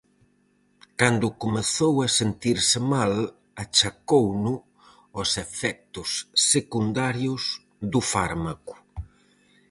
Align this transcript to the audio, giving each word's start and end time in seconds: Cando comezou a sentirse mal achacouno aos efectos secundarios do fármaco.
Cando 0.99 1.35
comezou 1.43 1.93
a 2.05 2.07
sentirse 2.19 2.77
mal 2.93 3.13
achacouno 3.63 4.53
aos 5.15 5.31
efectos 5.45 6.09
secundarios 6.51 7.43
do 7.91 8.01
fármaco. 8.13 8.73